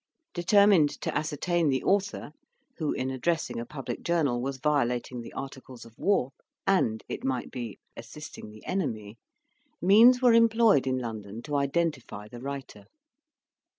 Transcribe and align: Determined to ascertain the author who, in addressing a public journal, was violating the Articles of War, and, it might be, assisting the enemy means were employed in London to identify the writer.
Determined 0.33 0.89
to 1.01 1.15
ascertain 1.15 1.69
the 1.69 1.83
author 1.83 2.31
who, 2.77 2.91
in 2.91 3.11
addressing 3.11 3.59
a 3.59 3.67
public 3.67 4.01
journal, 4.01 4.41
was 4.41 4.57
violating 4.57 5.21
the 5.21 5.31
Articles 5.33 5.85
of 5.85 5.93
War, 5.95 6.31
and, 6.65 7.03
it 7.07 7.23
might 7.23 7.51
be, 7.51 7.77
assisting 7.95 8.49
the 8.49 8.65
enemy 8.65 9.17
means 9.79 10.19
were 10.19 10.33
employed 10.33 10.87
in 10.87 10.97
London 10.97 11.43
to 11.43 11.55
identify 11.55 12.27
the 12.27 12.41
writer. 12.41 12.85